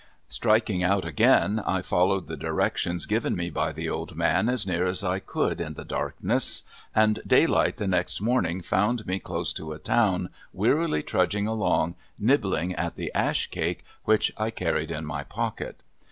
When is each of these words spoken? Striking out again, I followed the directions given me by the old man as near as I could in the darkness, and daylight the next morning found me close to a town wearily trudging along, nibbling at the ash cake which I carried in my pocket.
Striking 0.29 0.81
out 0.81 1.05
again, 1.05 1.59
I 1.63 1.83
followed 1.83 2.25
the 2.25 2.35
directions 2.35 3.05
given 3.05 3.35
me 3.35 3.51
by 3.51 3.71
the 3.71 3.87
old 3.87 4.15
man 4.15 4.49
as 4.49 4.65
near 4.65 4.87
as 4.87 5.03
I 5.03 5.19
could 5.19 5.61
in 5.61 5.75
the 5.75 5.85
darkness, 5.85 6.63
and 6.95 7.19
daylight 7.27 7.77
the 7.77 7.85
next 7.85 8.19
morning 8.19 8.61
found 8.63 9.05
me 9.05 9.19
close 9.19 9.53
to 9.53 9.73
a 9.73 9.77
town 9.77 10.31
wearily 10.53 11.03
trudging 11.03 11.45
along, 11.45 11.93
nibbling 12.17 12.73
at 12.73 12.95
the 12.95 13.13
ash 13.13 13.51
cake 13.51 13.85
which 14.05 14.31
I 14.39 14.49
carried 14.49 14.89
in 14.89 15.05
my 15.05 15.23
pocket. 15.23 15.83